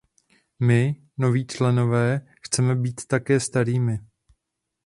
My, 0.59 0.95
noví 1.17 1.47
členové, 1.47 2.27
chceme 2.41 2.75
být 2.75 3.01
také 3.07 3.39
starými! 3.39 3.99